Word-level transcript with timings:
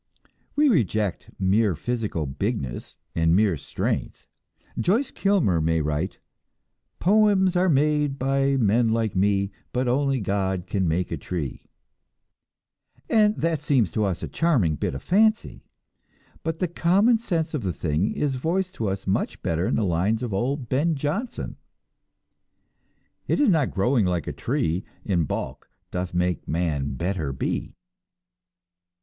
We 0.55 0.67
reject 0.67 1.29
mere 1.37 1.75
physical 1.75 2.25
bigness 2.25 2.97
and 3.13 3.35
mere 3.35 3.55
strength. 3.55 4.25
Joyce 4.79 5.11
Kilmer 5.11 5.61
may 5.61 5.79
write: 5.79 6.17
"Poems 6.97 7.55
are 7.55 7.69
made 7.69 8.17
by 8.17 8.57
men 8.57 8.89
like 8.89 9.15
me, 9.15 9.51
But 9.71 9.87
only 9.87 10.19
God 10.19 10.65
can 10.65 10.87
make 10.87 11.11
a 11.11 11.17
tree" 11.17 11.65
And 13.11 13.35
that 13.35 13.61
seems 13.61 13.91
to 13.91 14.03
us 14.03 14.23
a 14.23 14.27
charming 14.27 14.75
bit 14.75 14.95
of 14.95 15.03
fancy; 15.03 15.67
but 16.41 16.57
the 16.57 16.67
common 16.67 17.19
sense 17.19 17.53
of 17.53 17.61
the 17.61 17.71
thing 17.71 18.11
is 18.11 18.37
voiced 18.37 18.73
to 18.77 18.87
us 18.89 19.05
much 19.05 19.39
better 19.43 19.67
in 19.67 19.75
the 19.75 19.85
lines 19.85 20.23
of 20.23 20.33
old 20.33 20.67
Ben 20.67 20.95
Jonson: 20.95 21.57
"It 23.27 23.39
is 23.39 23.51
not 23.51 23.69
growing 23.69 24.05
like 24.07 24.25
a 24.25 24.33
tree 24.33 24.83
In 25.05 25.25
bulk 25.25 25.69
doth 25.91 26.11
make 26.11 26.47
man 26.47 26.95
better 26.95 27.31
be." 27.31 27.75